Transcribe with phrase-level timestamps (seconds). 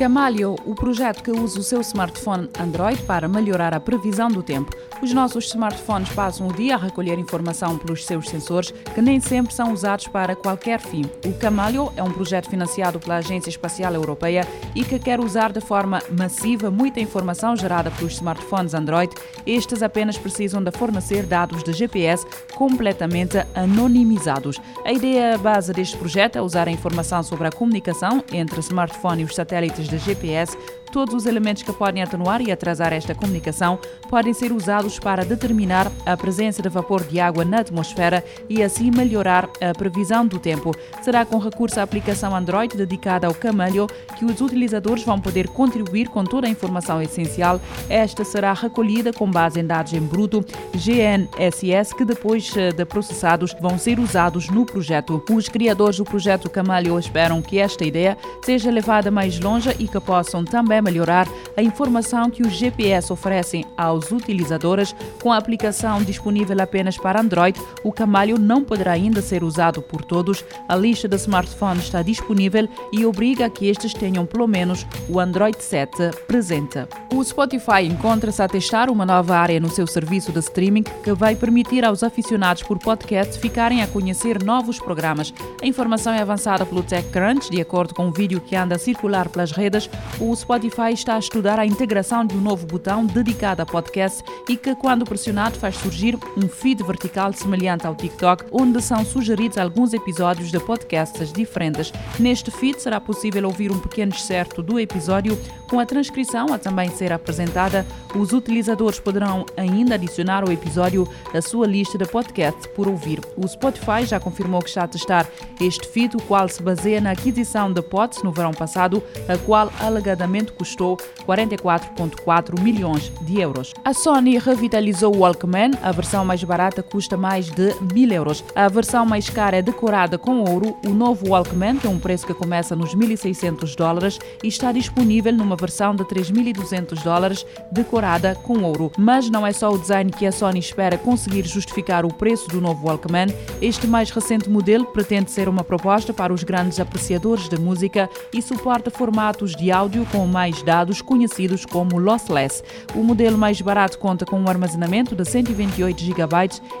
[0.00, 4.74] Camalio, o projeto que usa o seu smartphone Android para melhorar a previsão do tempo.
[5.02, 9.54] Os nossos smartphones passam o dia a recolher informação pelos seus sensores, que nem sempre
[9.54, 11.06] são usados para qualquer fim.
[11.24, 15.60] O Camalio é um projeto financiado pela Agência Espacial Europeia e que quer usar de
[15.60, 19.14] forma massiva muita informação gerada pelos smartphones Android.
[19.46, 24.60] Estes apenas precisam de fornecer dados de GPS completamente anonimizados.
[24.84, 29.24] A ideia base deste projeto é usar a informação sobre a comunicação entre smartphone e
[29.24, 30.58] os satélites de GPS
[30.92, 35.90] Todos os elementos que podem atenuar e atrasar esta comunicação podem ser usados para determinar
[36.04, 40.74] a presença de vapor de água na atmosfera e assim melhorar a previsão do tempo.
[41.00, 43.86] Será com recurso à aplicação Android dedicada ao Camelho
[44.18, 47.60] que os utilizadores vão poder contribuir com toda a informação essencial.
[47.88, 53.54] Esta será recolhida com base em dados em bruto GNSS que depois eh, de processados
[53.60, 55.22] vão ser usados no projeto.
[55.30, 60.00] Os criadores do projeto Camelho esperam que esta ideia seja levada mais longe e que
[60.00, 64.94] possam também melhorar a informação que os GPS oferecem aos utilizadores.
[65.22, 70.04] Com a aplicação disponível apenas para Android, o Camalho não poderá ainda ser usado por
[70.04, 70.44] todos.
[70.68, 75.20] A lista de smartphones está disponível e obriga a que estes tenham pelo menos o
[75.20, 76.78] Android 7 presente.
[77.12, 81.34] O Spotify encontra-se a testar uma nova área no seu serviço de streaming que vai
[81.34, 85.32] permitir aos aficionados por podcast ficarem a conhecer novos programas.
[85.62, 89.28] A informação é avançada pelo TechCrunch, de acordo com um vídeo que anda a circular
[89.28, 89.90] pelas redes.
[90.20, 94.22] O Spotify Spotify está a estudar a integração de um novo botão dedicado a podcast
[94.48, 99.58] e que, quando pressionado, faz surgir um feed vertical semelhante ao TikTok, onde são sugeridos
[99.58, 101.92] alguns episódios de podcasts diferentes.
[102.20, 105.36] Neste feed será possível ouvir um pequeno excerto do episódio
[105.68, 107.84] com a transcrição a também ser apresentada.
[108.14, 113.20] Os utilizadores poderão ainda adicionar o episódio à sua lista de podcasts por ouvir.
[113.36, 115.28] O Spotify já confirmou que está a testar
[115.60, 119.72] este feed, o qual se baseia na aquisição de pods no verão passado, a qual
[119.80, 123.72] alegadamente custou 44,4 milhões de euros.
[123.82, 128.44] A Sony revitalizou o Walkman, a versão mais barata custa mais de 1000 euros.
[128.54, 130.76] A versão mais cara é decorada com ouro.
[130.86, 135.56] O novo Walkman tem um preço que começa nos 1.600 dólares e está disponível numa
[135.56, 138.92] versão de 3.200 dólares decorada com ouro.
[138.98, 142.60] Mas não é só o design que a Sony espera conseguir justificar o preço do
[142.60, 143.28] novo Walkman.
[143.62, 148.42] Este mais recente modelo pretende ser uma proposta para os grandes apreciadores de música e
[148.42, 152.62] suporta formatos de áudio com mais mais dados conhecidos como lossless.
[152.94, 156.26] O modelo mais barato conta com um armazenamento de 128 GB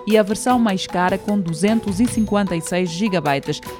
[0.08, 3.20] e a versão mais cara com 256 GB.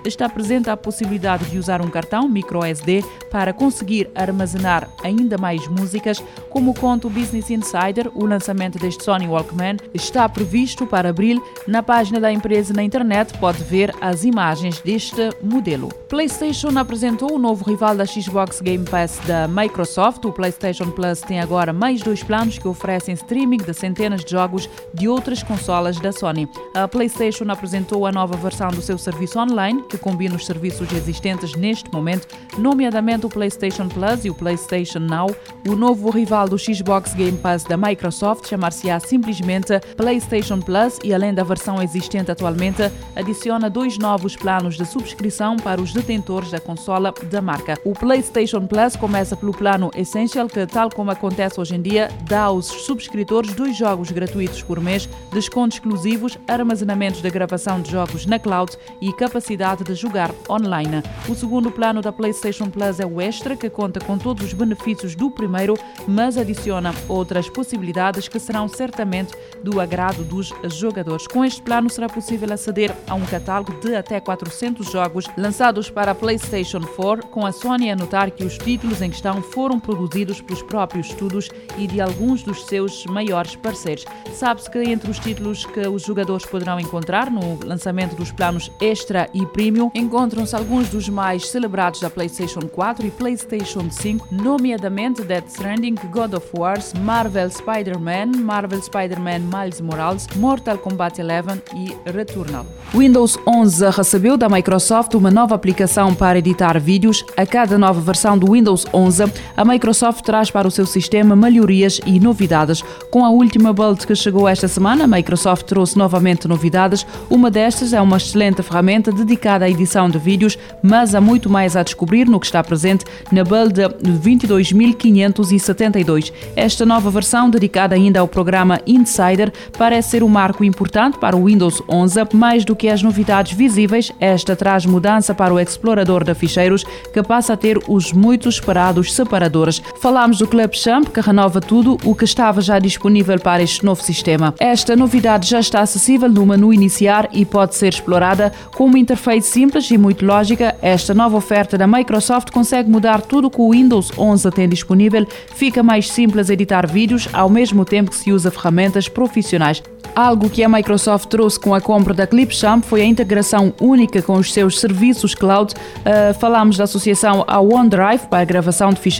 [0.04, 6.22] Está presente a possibilidade de usar um cartão microSD para conseguir armazenar ainda mais músicas.
[6.48, 11.42] Como conta o Business Insider, o lançamento deste Sony Walkman está previsto para abril.
[11.66, 15.88] Na página da empresa na internet pode ver as imagens deste modelo.
[16.08, 21.22] PlayStation apresentou o novo rival da Xbox Game Pass da Microsoft Microsoft, o PlayStation Plus
[21.22, 25.98] tem agora mais dois planos que oferecem streaming de centenas de jogos de outras consolas
[25.98, 26.46] da Sony.
[26.74, 31.54] A PlayStation apresentou a nova versão do seu serviço online, que combina os serviços existentes
[31.54, 35.34] neste momento, nomeadamente o PlayStation Plus e o PlayStation Now.
[35.66, 41.32] O novo rival do Xbox Game Pass da Microsoft chamar-se-á simplesmente PlayStation Plus e, além
[41.32, 42.82] da versão existente atualmente,
[43.16, 47.78] adiciona dois novos planos de subscrição para os detentores da consola da marca.
[47.82, 52.08] O PlayStation Plus começa pelo plano plano Essential, que, tal como acontece hoje em dia,
[52.28, 58.26] dá aos subscritores dois jogos gratuitos por mês, descontos exclusivos, armazenamentos de gravação de jogos
[58.26, 61.04] na cloud e capacidade de jogar online.
[61.28, 65.14] O segundo plano da PlayStation Plus é o Extra, que conta com todos os benefícios
[65.14, 65.74] do primeiro,
[66.08, 71.28] mas adiciona outras possibilidades que serão certamente do agrado dos jogadores.
[71.28, 76.10] Com este plano será possível aceder a um catálogo de até 400 jogos lançados para
[76.10, 80.40] a PlayStation 4, com a Sony a notar que os títulos em questão foram produzidos
[80.40, 84.04] pelos próprios estudos e de alguns dos seus maiores parceiros.
[84.32, 89.28] Sabe-se que entre os títulos que os jogadores poderão encontrar no lançamento dos planos Extra
[89.34, 95.44] e Premium encontram-se alguns dos mais celebrados da PlayStation 4 e PlayStation 5, nomeadamente Dead
[95.46, 102.66] Stranding, God of Wars, Marvel Spider-Man, Marvel Spider-Man Miles Morales, Mortal Kombat 11 e Returnal.
[102.94, 107.24] Windows 11 recebeu da Microsoft uma nova aplicação para editar vídeos.
[107.36, 109.24] A cada nova versão do Windows 11,
[109.56, 112.82] a Microsoft traz para o seu sistema melhorias e novidades.
[113.10, 117.06] Com a última build que chegou esta semana, a Microsoft trouxe novamente novidades.
[117.28, 121.76] Uma destas é uma excelente ferramenta dedicada à edição de vídeos, mas há muito mais
[121.76, 126.32] a descobrir no que está presente na build 22572.
[126.56, 131.46] Esta nova versão, dedicada ainda ao programa Insider, parece ser um marco importante para o
[131.46, 132.20] Windows 11.
[132.34, 137.22] Mais do que as novidades visíveis, esta traz mudança para o explorador de ficheiros, que
[137.22, 139.80] passa a ter os muito esperados operadoras.
[140.00, 144.02] Falamos do Club Champ, que renova tudo o que estava já disponível para este novo
[144.02, 144.52] sistema.
[144.58, 149.48] Esta novidade já está acessível no menu iniciar e pode ser explorada com uma interface
[149.48, 150.74] simples e muito lógica.
[150.82, 155.24] Esta nova oferta da Microsoft consegue mudar tudo que o Windows 11 tem disponível.
[155.54, 159.80] Fica mais simples editar vídeos ao mesmo tempo que se usa ferramentas profissionais.
[160.14, 164.34] Algo que a Microsoft trouxe com a compra da Clipchamp foi a integração única com
[164.34, 165.72] os seus serviços cloud.
[165.74, 169.19] Uh, falamos da associação ao OneDrive para a gravação de ficheiros,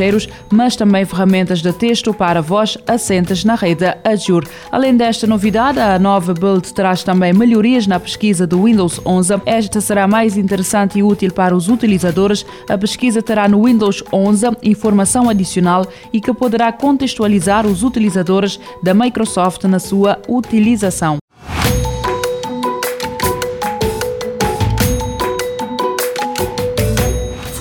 [0.51, 4.47] mas também ferramentas de texto para voz assentes na rede Azure.
[4.73, 9.43] Além desta novidade, a nova build traz também melhorias na pesquisa do Windows 11.
[9.47, 12.45] Esta será mais interessante e útil para os utilizadores.
[12.69, 18.95] A pesquisa terá no Windows 11 informação adicional e que poderá contextualizar os utilizadores da
[18.95, 21.20] Microsoft na sua utilização.